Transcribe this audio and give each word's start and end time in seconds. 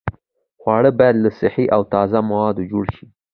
خواړه 0.61 0.91
باید 0.99 1.15
له 1.23 1.29
صحي 1.39 1.65
او 1.75 1.81
تازه 1.93 2.19
موادو 2.29 2.69
جوړ 2.71 2.85
شي. 2.95 3.05